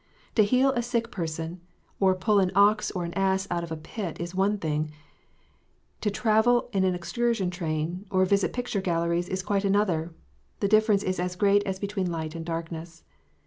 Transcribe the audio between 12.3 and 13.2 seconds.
and darkness.